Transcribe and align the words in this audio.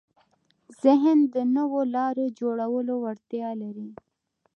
ذهن 0.83 1.17
د 1.33 1.35
نوو 1.55 1.79
لارو 1.95 2.25
جوړولو 2.39 2.93
وړتیا 3.03 3.49
لري. 3.61 3.89